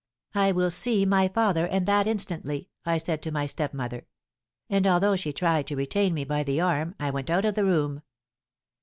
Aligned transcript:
'I 0.33 0.53
will 0.53 0.71
see 0.71 1.05
my 1.05 1.27
father, 1.27 1.67
and 1.67 1.85
that 1.87 2.07
instantly!' 2.07 2.69
I 2.87 2.97
said 2.97 3.21
to 3.21 3.31
my 3.31 3.45
stepmother. 3.45 4.07
And 4.67 4.87
although 4.87 5.15
she 5.15 5.31
tried 5.31 5.67
to 5.67 5.75
retain 5.75 6.15
me 6.15 6.23
by 6.23 6.41
the 6.41 6.59
arm, 6.59 6.95
I 6.99 7.11
went 7.11 7.29
out 7.29 7.45
of 7.45 7.53
the 7.53 7.65
room. 7.65 8.01